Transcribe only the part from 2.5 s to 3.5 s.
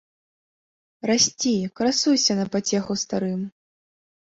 пацеху старым.